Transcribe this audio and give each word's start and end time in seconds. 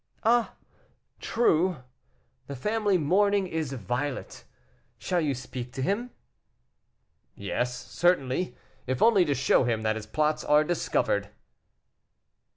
"Ah! 0.23 0.55
true; 1.19 1.83
the 2.47 2.55
family 2.55 2.97
mourning 2.97 3.45
is 3.45 3.71
violet. 3.73 4.45
Shall 4.97 5.21
you 5.21 5.35
speak 5.35 5.71
to 5.73 5.81
him?" 5.83 6.09
"Yes, 7.35 7.75
certainly, 7.77 8.55
if 8.87 9.03
only 9.03 9.25
to 9.25 9.35
show 9.35 9.63
him 9.65 9.83
that 9.83 9.95
his 9.95 10.07
plots 10.07 10.43
are 10.43 10.63
discovered." 10.63 11.29